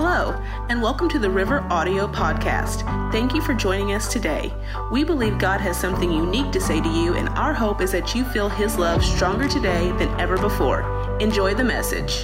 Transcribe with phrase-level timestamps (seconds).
[0.00, 2.82] Hello, and welcome to the River Audio Podcast.
[3.10, 4.54] Thank you for joining us today.
[4.92, 8.14] We believe God has something unique to say to you, and our hope is that
[8.14, 10.82] you feel His love stronger today than ever before.
[11.18, 12.22] Enjoy the message.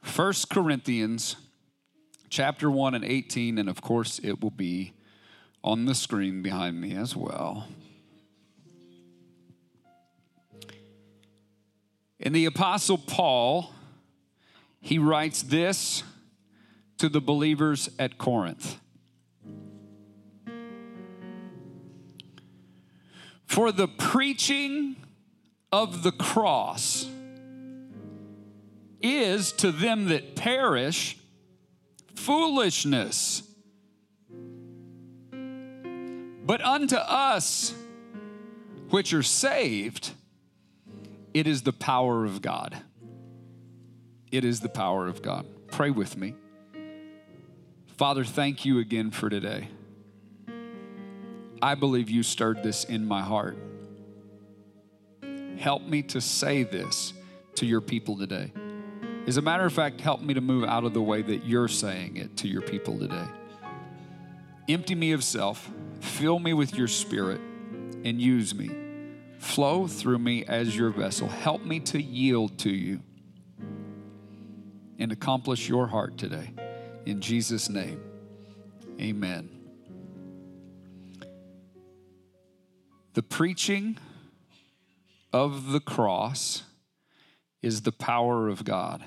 [0.00, 1.36] First Corinthians
[2.30, 4.93] chapter 1 and 18, and of course it will be
[5.64, 7.66] on the screen behind me as well.
[12.20, 13.72] In the Apostle Paul,
[14.82, 16.02] he writes this
[16.98, 18.78] to the believers at Corinth.
[23.46, 24.96] For the preaching
[25.72, 27.08] of the cross
[29.00, 31.16] is to them that perish
[32.14, 33.42] foolishness.
[36.44, 37.74] But unto us
[38.90, 40.12] which are saved,
[41.32, 42.76] it is the power of God.
[44.30, 45.46] It is the power of God.
[45.68, 46.34] Pray with me.
[47.96, 49.68] Father, thank you again for today.
[51.62, 53.56] I believe you stirred this in my heart.
[55.56, 57.14] Help me to say this
[57.54, 58.52] to your people today.
[59.26, 61.68] As a matter of fact, help me to move out of the way that you're
[61.68, 63.26] saying it to your people today.
[64.68, 65.70] Empty me of self,
[66.04, 67.40] fill me with your spirit,
[68.04, 68.70] and use me.
[69.38, 71.28] Flow through me as your vessel.
[71.28, 73.00] Help me to yield to you
[74.98, 76.50] and accomplish your heart today.
[77.06, 78.00] In Jesus' name,
[79.00, 79.50] amen.
[83.14, 83.98] The preaching
[85.32, 86.62] of the cross
[87.62, 89.04] is the power of God.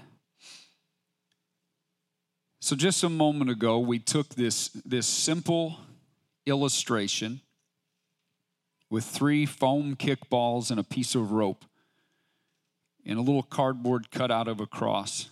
[2.59, 5.77] So, just a moment ago, we took this, this simple
[6.47, 7.41] illustration
[8.89, 11.65] with three foam kickballs and a piece of rope
[13.05, 15.29] and a little cardboard cut out of a cross.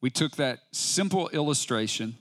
[0.00, 2.16] We took that simple illustration.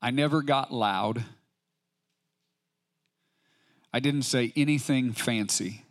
[0.00, 1.24] I never got loud.
[3.92, 5.82] I didn't say anything fancy.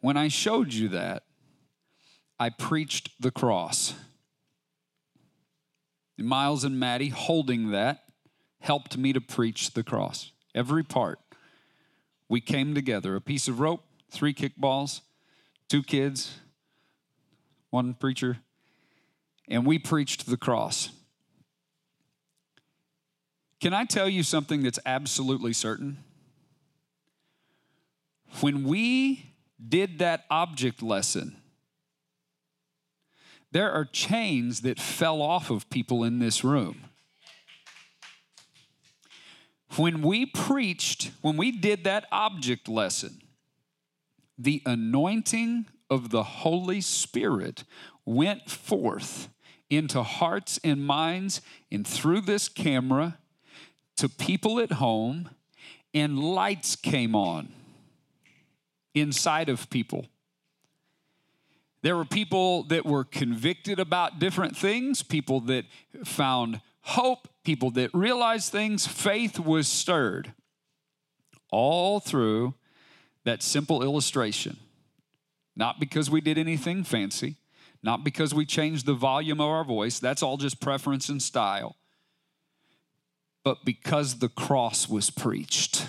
[0.00, 1.24] When I showed you that,
[2.38, 3.94] I preached the cross.
[6.18, 8.04] Miles and Maddie holding that
[8.60, 10.30] helped me to preach the cross.
[10.54, 11.18] Every part.
[12.28, 15.00] We came together a piece of rope, three kickballs,
[15.68, 16.38] two kids,
[17.70, 18.38] one preacher,
[19.48, 20.90] and we preached the cross.
[23.60, 25.98] Can I tell you something that's absolutely certain?
[28.40, 29.34] When we
[29.68, 31.36] did that object lesson,
[33.54, 36.80] there are chains that fell off of people in this room.
[39.76, 43.22] When we preached, when we did that object lesson,
[44.36, 47.62] the anointing of the Holy Spirit
[48.04, 49.28] went forth
[49.70, 51.40] into hearts and minds
[51.70, 53.18] and through this camera
[53.96, 55.30] to people at home,
[55.94, 57.52] and lights came on
[58.94, 60.06] inside of people.
[61.84, 65.66] There were people that were convicted about different things, people that
[66.02, 68.86] found hope, people that realized things.
[68.86, 70.32] Faith was stirred
[71.50, 72.54] all through
[73.24, 74.56] that simple illustration.
[75.56, 77.36] Not because we did anything fancy,
[77.82, 81.76] not because we changed the volume of our voice, that's all just preference and style,
[83.44, 85.86] but because the cross was preached.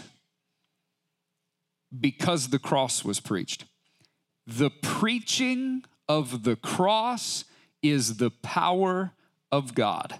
[1.97, 3.63] Because the cross was preached.
[4.47, 7.45] The preaching of the cross
[7.81, 9.13] is the power
[9.51, 10.19] of God.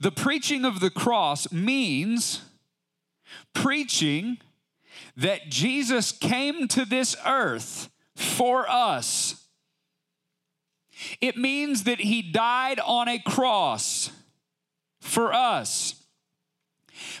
[0.00, 2.42] The preaching of the cross means
[3.54, 4.38] preaching
[5.16, 9.46] that Jesus came to this earth for us.
[11.20, 14.10] It means that he died on a cross
[15.00, 15.96] for us.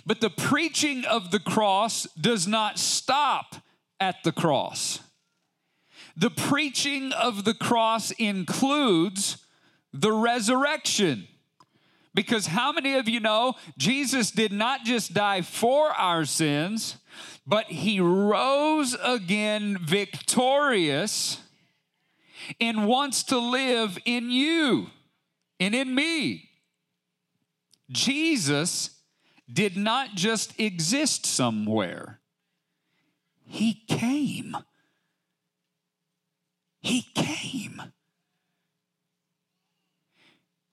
[0.06, 3.56] But the preaching of the cross does not stop
[3.98, 5.00] at the cross.
[6.16, 9.38] The preaching of the cross includes
[9.92, 11.28] the resurrection.
[12.14, 16.96] Because how many of you know Jesus did not just die for our sins,
[17.46, 21.40] but he rose again victorious
[22.60, 24.88] and wants to live in you
[25.58, 26.50] and in me.
[27.90, 28.90] Jesus
[29.52, 32.20] did not just exist somewhere,
[33.46, 34.56] he came.
[36.84, 37.80] He came.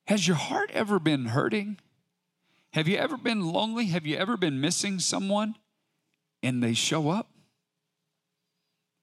[0.08, 1.80] Has your heart ever been hurting?
[2.74, 3.86] Have you ever been lonely?
[3.86, 5.56] Have you ever been missing someone
[6.44, 7.30] and they show up?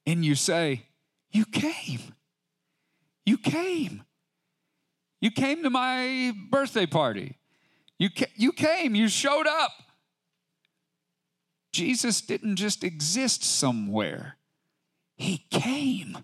[0.07, 0.83] And you say,
[1.33, 2.13] You came.
[3.25, 4.03] You came.
[5.23, 7.39] You came to my birthday party.
[7.99, 8.95] You, ca- you came.
[8.95, 9.73] You showed up.
[11.73, 14.37] Jesus didn't just exist somewhere,
[15.17, 16.19] He came.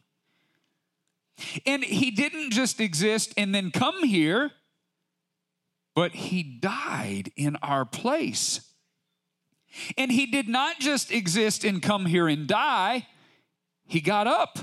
[1.67, 4.53] And He didn't just exist and then come here,
[5.95, 8.61] but He died in our place.
[9.99, 13.07] And He did not just exist and come here and die,
[13.87, 14.59] He got up.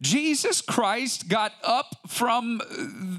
[0.00, 2.60] Jesus Christ got up from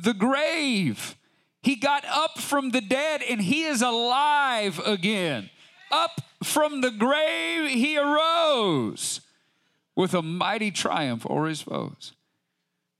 [0.01, 1.15] the grave.
[1.61, 5.49] He got up from the dead and he is alive again.
[5.91, 9.21] Up from the grave, he arose
[9.95, 12.13] with a mighty triumph over his foes.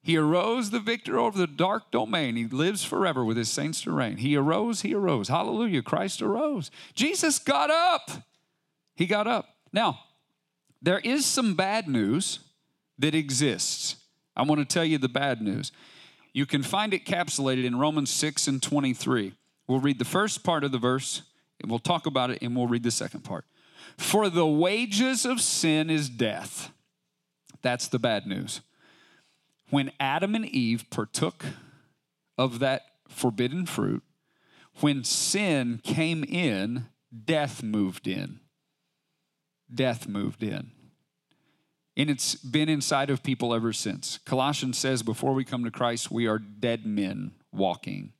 [0.09, 2.35] He arose the victor over the dark domain.
[2.35, 4.17] He lives forever with his saints to reign.
[4.17, 5.27] He arose, he arose.
[5.27, 5.83] Hallelujah.
[5.83, 6.71] Christ arose.
[6.95, 8.09] Jesus got up.
[8.95, 9.50] He got up.
[9.71, 10.00] Now,
[10.81, 12.39] there is some bad news
[12.97, 13.97] that exists.
[14.35, 15.71] I want to tell you the bad news.
[16.33, 19.35] You can find it capsulated in Romans 6 and 23.
[19.67, 21.21] We'll read the first part of the verse,
[21.61, 23.45] and we'll talk about it, and we'll read the second part.
[23.95, 26.71] For the wages of sin is death.
[27.61, 28.61] That's the bad news.
[29.69, 31.45] When Adam and Eve partook
[32.38, 34.04] of that forbidden fruit,
[34.81, 36.88] when sin came in,
[37.25, 38.39] death moved in.
[39.74, 40.71] Death moved in.
[41.98, 44.19] And it's been inside of people ever since.
[44.25, 48.13] Colossians says, before we come to Christ, we are dead men walking,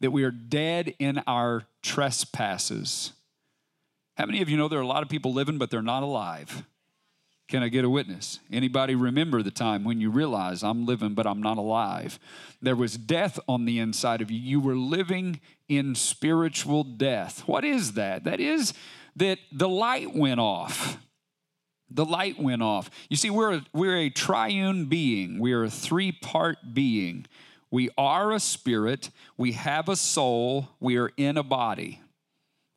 [0.00, 3.12] that we are dead in our trespasses.
[4.16, 6.02] How many of you know there are a lot of people living, but they're not
[6.02, 6.64] alive?
[7.50, 8.38] Can I get a witness?
[8.52, 12.18] Anybody remember the time when you realize I'm living, but I'm not alive?
[12.62, 14.38] There was death on the inside of you.
[14.38, 17.40] You were living in spiritual death.
[17.48, 18.24] What is that?
[18.24, 18.72] That is
[19.16, 20.98] that the light went off
[21.90, 22.88] the light went off.
[23.08, 27.26] You see, we're a, we're a triune being, we're a three part being.
[27.70, 32.00] We are a spirit, we have a soul, we are in a body.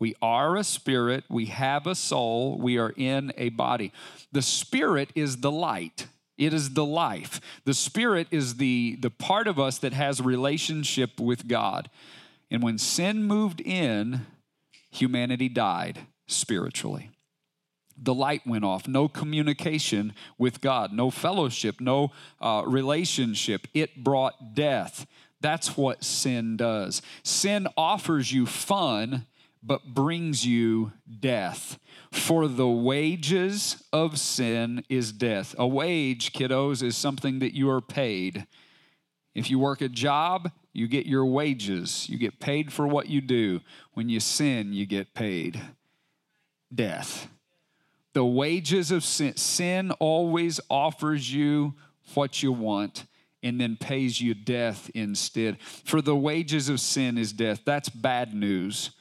[0.04, 3.94] We are a spirit, we have a soul, we are in a body.
[4.34, 6.08] The spirit is the light.
[6.38, 7.40] It is the life.
[7.64, 11.90] The spirit is the, the part of us that has relationship with God.
[12.52, 14.26] And when sin moved in,
[14.92, 17.10] humanity died spiritually
[17.96, 22.12] the light went off, no communication with God, no fellowship, no
[22.42, 23.68] uh, relationship.
[23.74, 25.06] It brought death.
[25.42, 27.02] That's what sin does.
[27.22, 29.28] Sin offers you fun,
[29.64, 31.80] but brings you death.
[32.12, 35.56] For the wages of sin is death.
[35.58, 38.46] A wage, kiddos, is something that you are paid.
[39.34, 42.08] If you work a job, you get your wages.
[42.10, 43.62] You get paid for what you do.
[43.94, 45.62] When you sin, you get paid
[46.74, 47.30] death.
[48.14, 51.74] The wages of sin, sin always offers you
[52.14, 53.06] what you want
[53.42, 55.60] and then pays you death instead.
[55.62, 57.62] For the wages of sin is death.
[57.66, 58.92] That's bad news.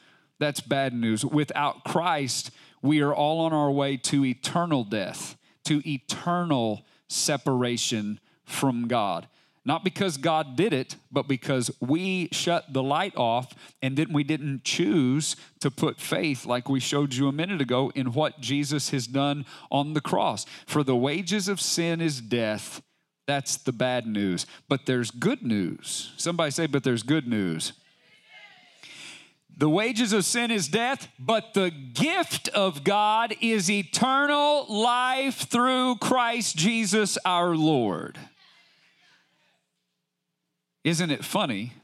[0.43, 1.25] That's bad news.
[1.25, 2.50] Without Christ,
[2.83, 5.37] we are all on our way to eternal death,
[5.67, 9.29] to eternal separation from God.
[9.64, 14.25] Not because God did it, but because we shut the light off and then we
[14.25, 18.90] didn't choose to put faith, like we showed you a minute ago, in what Jesus
[18.90, 20.45] has done on the cross.
[20.66, 22.83] For the wages of sin is death.
[23.28, 24.47] That's the bad news.
[24.69, 26.12] But there's good news.
[26.16, 27.75] Somebody say, but there's good news.
[29.56, 35.97] The wages of sin is death, but the gift of God is eternal life through
[35.97, 38.18] Christ Jesus our Lord.
[40.85, 41.75] Isn't it funny?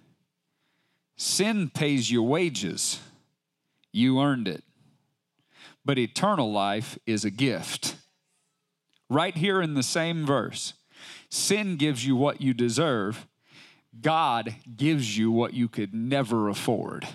[1.16, 3.00] Sin pays your wages,
[3.92, 4.64] you earned it.
[5.84, 7.96] But eternal life is a gift.
[9.08, 10.74] Right here in the same verse,
[11.30, 13.26] sin gives you what you deserve,
[14.00, 17.06] God gives you what you could never afford.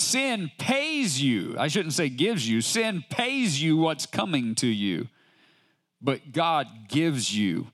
[0.00, 1.54] Sin pays you.
[1.58, 2.60] I shouldn't say gives you.
[2.62, 5.08] Sin pays you what's coming to you.
[6.00, 7.68] But God gives you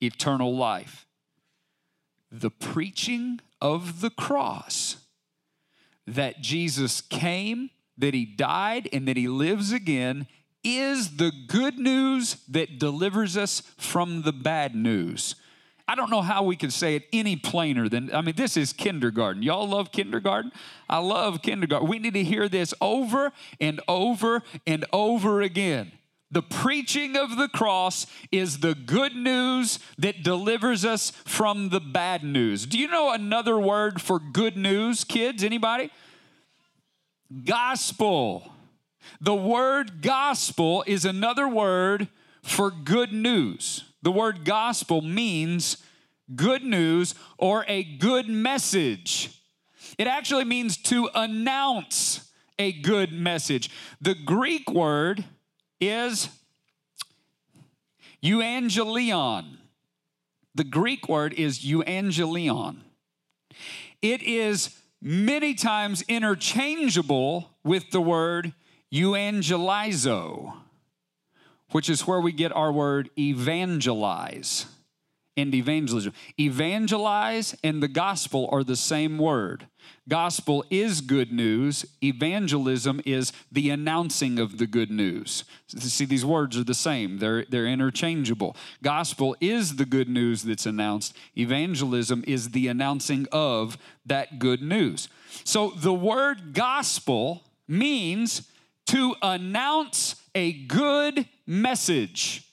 [0.00, 1.06] eternal life.
[2.30, 4.98] The preaching of the cross
[6.06, 10.28] that Jesus came, that he died, and that he lives again
[10.64, 15.34] is the good news that delivers us from the bad news.
[15.88, 18.72] I don't know how we could say it any plainer than, I mean, this is
[18.72, 19.42] kindergarten.
[19.42, 20.52] Y'all love kindergarten?
[20.88, 21.88] I love kindergarten.
[21.88, 25.92] We need to hear this over and over and over again.
[26.30, 32.24] The preaching of the cross is the good news that delivers us from the bad
[32.24, 32.64] news.
[32.64, 35.44] Do you know another word for good news, kids?
[35.44, 35.90] Anybody?
[37.44, 38.50] Gospel.
[39.20, 42.08] The word gospel is another word
[42.42, 43.84] for good news.
[44.02, 45.76] The word gospel means
[46.34, 49.30] good news or a good message.
[49.98, 53.70] It actually means to announce a good message.
[54.00, 55.24] The Greek word
[55.80, 56.28] is
[58.22, 59.58] euangelion.
[60.54, 62.76] The Greek word is euangelion.
[64.00, 68.52] It is many times interchangeable with the word
[68.92, 70.54] evangelizo,
[71.72, 74.66] which is where we get our word evangelize
[75.36, 76.12] and evangelism.
[76.38, 79.66] Evangelize and the gospel are the same word.
[80.08, 85.44] Gospel is good news, evangelism is the announcing of the good news.
[85.66, 88.56] See, these words are the same, they're, they're interchangeable.
[88.82, 95.08] Gospel is the good news that's announced, evangelism is the announcing of that good news.
[95.44, 98.48] So the word gospel means
[98.86, 102.48] to announce a good message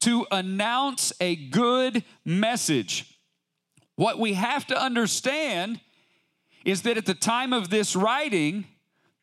[0.00, 3.18] to announce a good message.
[3.96, 5.80] What we have to understand
[6.64, 8.66] is that at the time of this writing,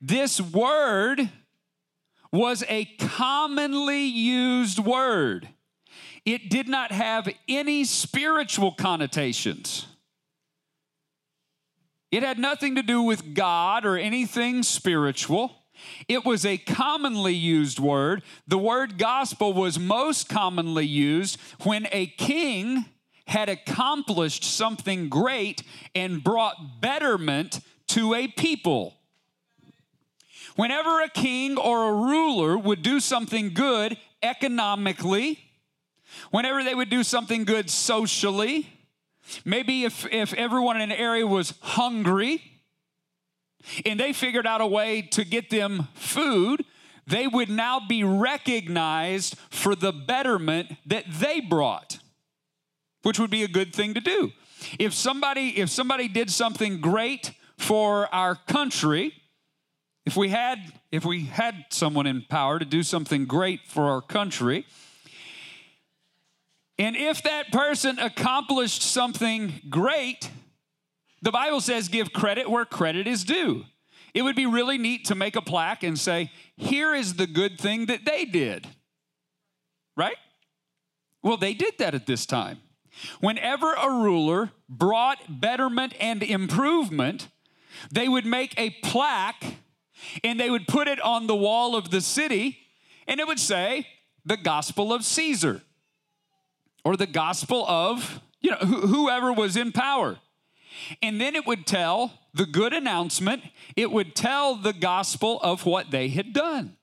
[0.02, 1.30] this word
[2.32, 5.48] was a commonly used word.
[6.26, 9.88] It did not have any spiritual connotations.
[12.12, 15.56] It had nothing to do with God or anything spiritual.
[16.08, 18.24] It was a commonly used word.
[18.48, 22.86] The word gospel was most commonly used when a king
[23.28, 25.64] had accomplished something great
[25.94, 28.96] and brought betterment to a people.
[30.56, 35.40] Whenever a king or a ruler would do something good economically,
[36.32, 38.68] whenever they would do something good socially,
[39.46, 42.57] maybe if, if everyone in an area was hungry,
[43.86, 46.64] and they figured out a way to get them food,
[47.06, 52.00] they would now be recognized for the betterment that they brought,
[53.04, 54.32] which would be a good thing to do.
[54.78, 59.14] If somebody if somebody did something great for our country,
[60.06, 60.60] if we had
[60.92, 64.66] if we had someone in power to do something great for our country,
[66.80, 70.30] and if that person accomplished something great,
[71.22, 73.66] the Bible says give credit where credit is due.
[74.14, 77.60] It would be really neat to make a plaque and say, here is the good
[77.60, 78.68] thing that they did.
[79.96, 80.18] Right?
[81.22, 82.60] Well, they did that at this time.
[83.20, 87.28] Whenever a ruler brought betterment and improvement,
[87.92, 89.58] they would make a plaque
[90.24, 92.60] and they would put it on the wall of the city
[93.08, 93.88] and it would say,
[94.26, 95.62] the gospel of Caesar
[96.84, 100.18] or the gospel of, you know, whoever was in power.
[101.02, 103.44] And then it would tell the good announcement,
[103.76, 106.78] it would tell the gospel of what they had done.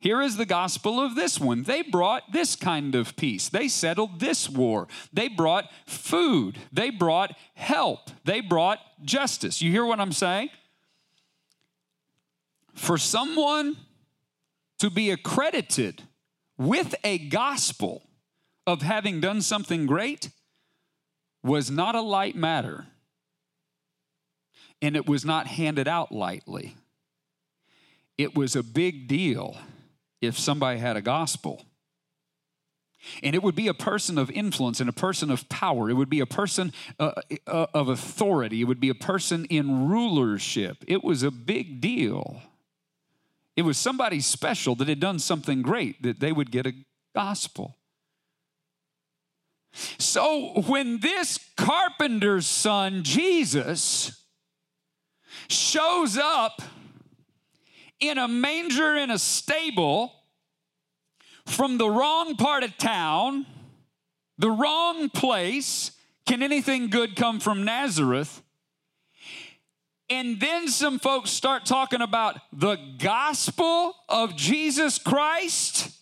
[0.00, 1.64] Here is the gospel of this one.
[1.64, 3.50] They brought this kind of peace.
[3.50, 4.88] They settled this war.
[5.12, 6.56] They brought food.
[6.72, 8.10] They brought help.
[8.24, 9.60] They brought justice.
[9.60, 10.48] You hear what I'm saying?
[12.74, 13.76] For someone
[14.78, 16.02] to be accredited
[16.56, 18.02] with a gospel
[18.66, 20.30] of having done something great
[21.42, 22.86] was not a light matter
[24.82, 26.76] and it was not handed out lightly.
[28.16, 29.56] It was a big deal
[30.20, 31.64] if somebody had a gospel.
[33.22, 35.88] And it would be a person of influence and a person of power.
[35.88, 37.12] It would be a person uh,
[37.46, 38.60] uh, of authority.
[38.60, 40.84] It would be a person in rulership.
[40.86, 42.42] It was a big deal.
[43.56, 46.74] It was somebody special that had done something great that they would get a
[47.14, 47.76] gospel.
[49.72, 54.24] So when this carpenter's son, Jesus,
[55.48, 56.62] shows up
[58.00, 60.12] in a manger in a stable
[61.46, 63.46] from the wrong part of town,
[64.38, 65.92] the wrong place.
[66.26, 68.42] Can anything good come from Nazareth?
[70.08, 75.99] And then some folks start talking about the gospel of Jesus Christ.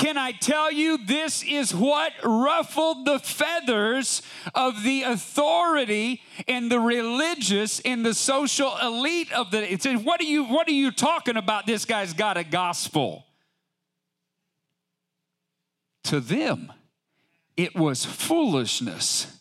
[0.00, 4.22] Can I tell you, this is what ruffled the feathers
[4.54, 9.70] of the authority and the religious and the social elite of the.
[9.70, 10.44] It said, "What are you?
[10.44, 11.66] What are you talking about?
[11.66, 13.26] This guy's got a gospel."
[16.04, 16.72] To them,
[17.58, 19.39] it was foolishness.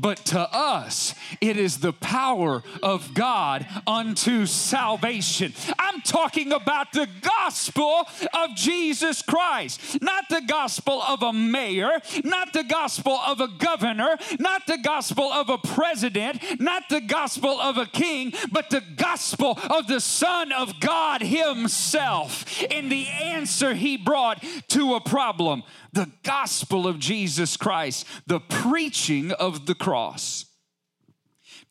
[0.00, 5.52] But to us it is the power of God unto salvation.
[5.78, 12.52] I'm talking about the gospel of Jesus Christ, not the gospel of a mayor, not
[12.52, 17.76] the gospel of a governor, not the gospel of a president, not the gospel of
[17.76, 22.44] a king, but the gospel of the Son of God Himself.
[22.70, 29.32] And the answer He brought to a problem the gospel of Jesus Christ, the preaching
[29.32, 29.89] of the cross.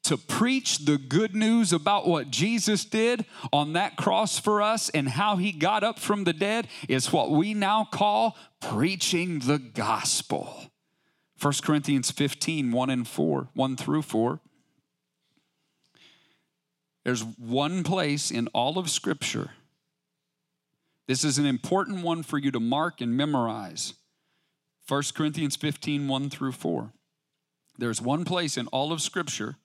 [0.04, 5.10] To preach the good news about what Jesus did on that cross for us and
[5.10, 10.72] how he got up from the dead is what we now call preaching the gospel.
[11.42, 14.40] 1 Corinthians 15, 1 and 4, 1 through 4.
[17.04, 19.52] There's one place in all of Scripture.
[21.08, 23.94] This is an important one for you to mark and memorize.
[24.88, 26.94] 1 Corinthians 15, 1 through 4.
[27.80, 29.56] There's one place in all of Scripture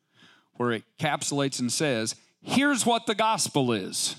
[0.55, 4.17] where it capsulates and says, here's what the gospel is.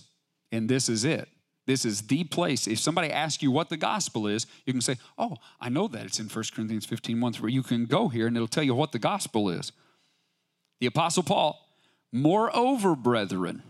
[0.52, 1.28] And this is it.
[1.66, 2.68] This is the place.
[2.68, 6.06] If somebody asks you what the gospel is, you can say, Oh, I know that.
[6.06, 7.50] It's in 1 Corinthians 15, 1 through.
[7.50, 9.72] You can go here and it'll tell you what the gospel is.
[10.80, 11.60] The Apostle Paul,
[12.12, 13.64] moreover, brethren,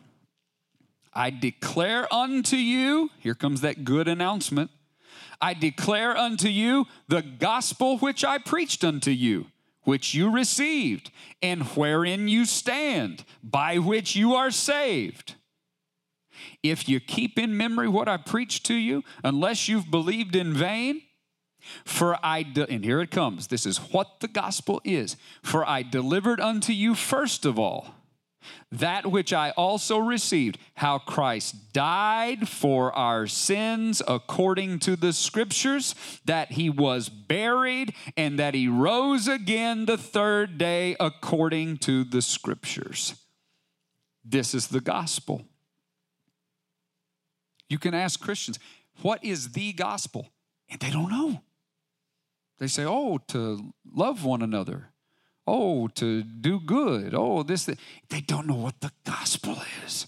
[1.13, 4.71] I declare unto you, here comes that good announcement
[5.41, 9.47] I declare unto you the gospel which I preached unto you,
[9.85, 11.11] which you received,
[11.41, 15.35] and wherein you stand, by which you are saved.
[16.61, 21.01] If you keep in memory what I preached to you, unless you've believed in vain,
[21.83, 25.17] for I, de- and here it comes, this is what the gospel is.
[25.41, 27.94] For I delivered unto you first of all
[28.71, 35.95] that which I also received, how Christ died for our sins according to the scriptures,
[36.25, 42.21] that he was buried, and that he rose again the third day according to the
[42.21, 43.15] scriptures.
[44.23, 45.43] This is the gospel.
[47.69, 48.59] You can ask Christians,
[49.01, 50.29] what is the gospel?
[50.69, 51.41] And they don't know.
[52.57, 54.91] They say, oh, to love one another
[55.47, 57.79] oh, to do good, oh, this, that.
[58.09, 60.07] They don't know what the gospel is.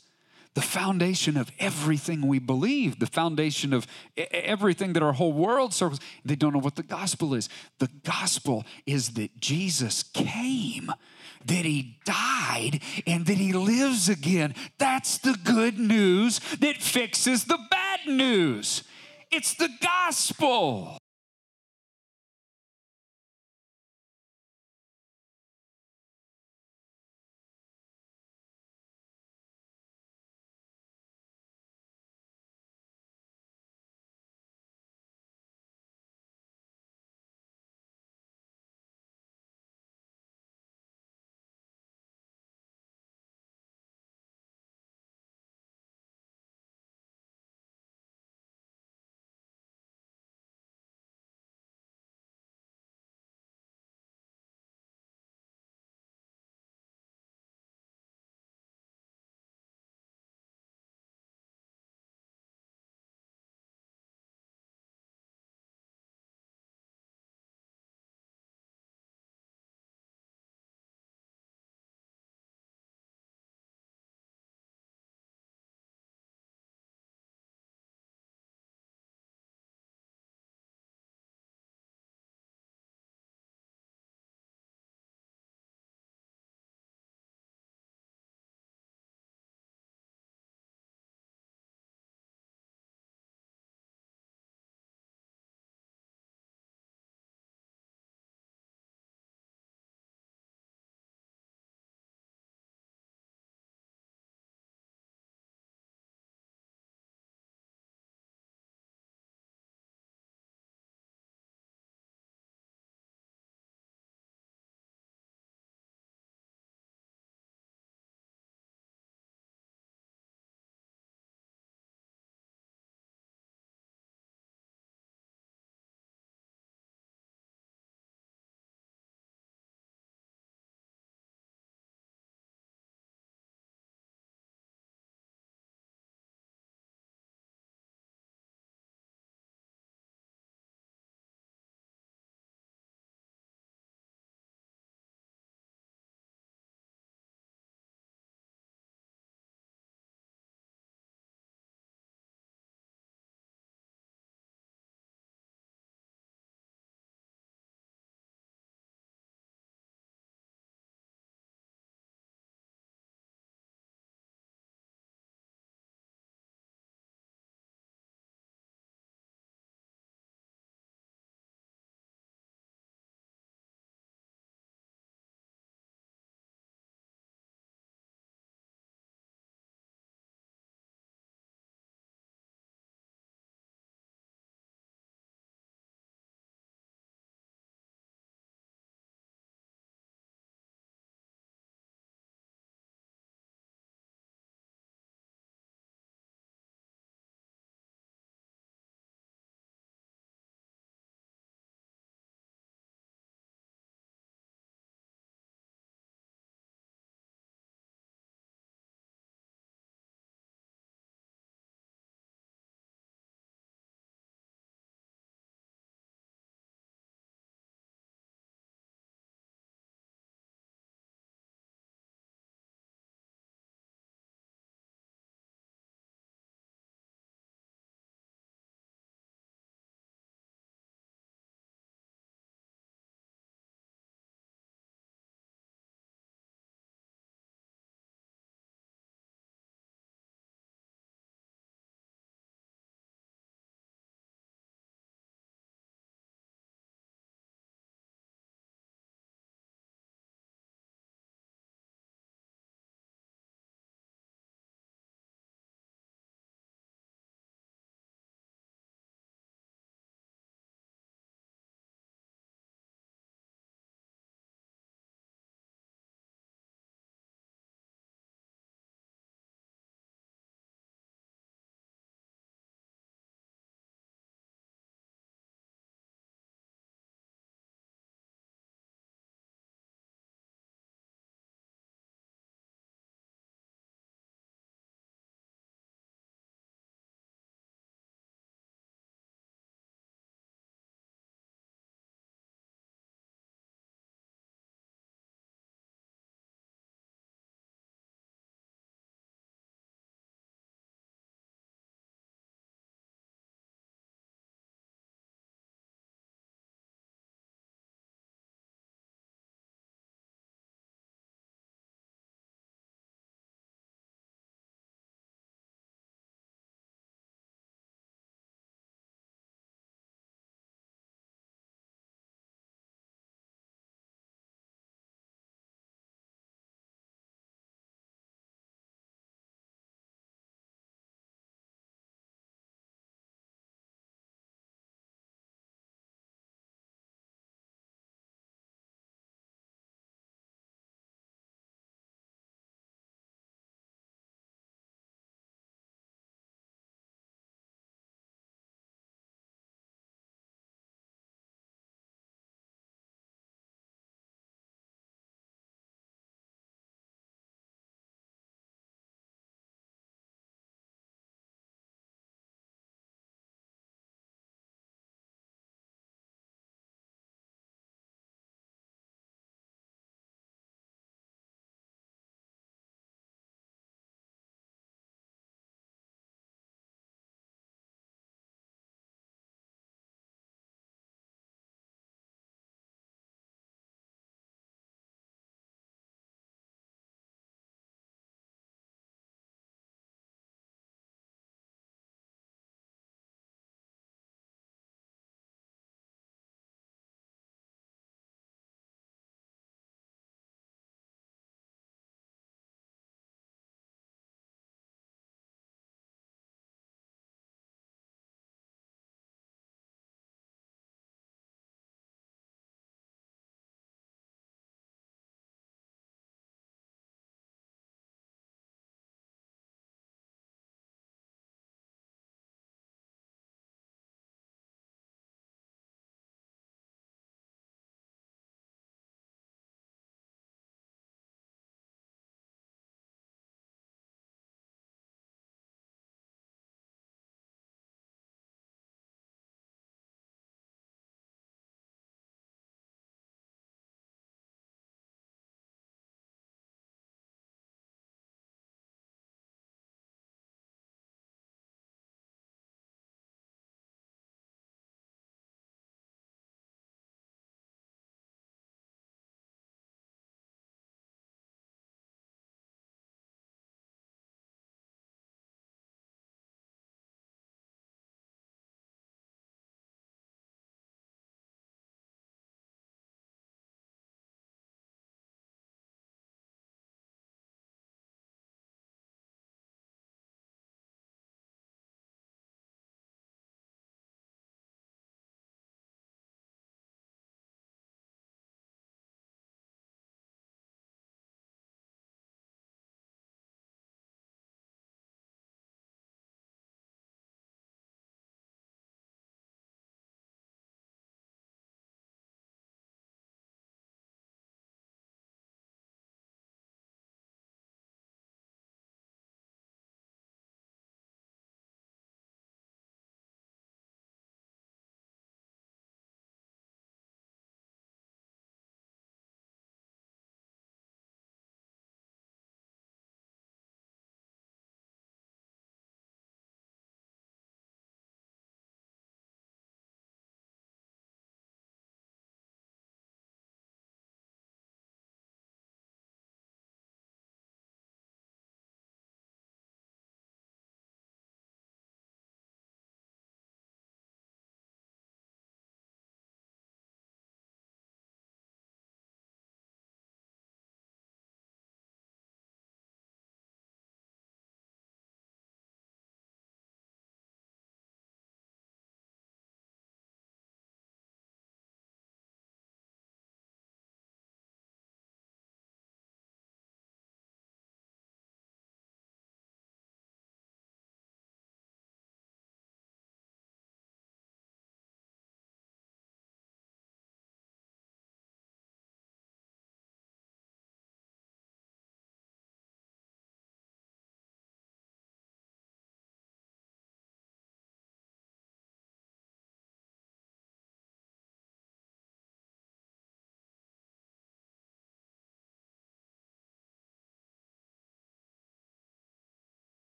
[0.55, 3.85] The foundation of everything we believe, the foundation of
[4.15, 7.47] everything that our whole world circles, they don't know what the gospel is.
[7.77, 10.91] The gospel is that Jesus came,
[11.45, 14.55] that he died, and that he lives again.
[14.79, 18.83] That's the good news that fixes the bad news.
[19.29, 20.97] It's the gospel.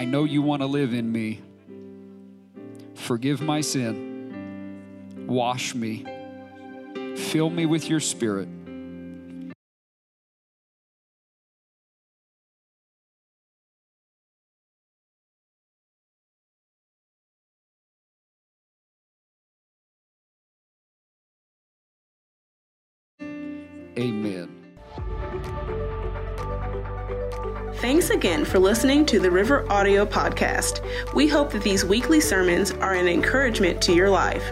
[0.00, 1.42] I know you want to live in me.
[2.94, 5.26] Forgive my sin.
[5.26, 6.06] Wash me.
[7.16, 8.48] Fill me with your spirit.
[28.20, 30.84] Again for listening to the River Audio Podcast.
[31.14, 34.44] We hope that these weekly sermons are an encouragement to your life.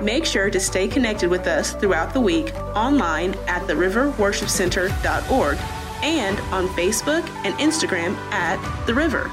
[0.00, 5.58] Make sure to stay connected with us throughout the week online at theriverworshipcenter.org
[6.02, 9.30] and on Facebook and Instagram at The River.